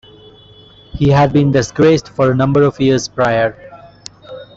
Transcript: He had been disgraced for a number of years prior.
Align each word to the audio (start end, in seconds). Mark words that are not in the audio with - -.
He 0.93 1.09
had 1.11 1.31
been 1.31 1.51
disgraced 1.51 2.09
for 2.15 2.31
a 2.31 2.35
number 2.35 2.63
of 2.63 2.79
years 2.79 3.07
prior. 3.07 3.55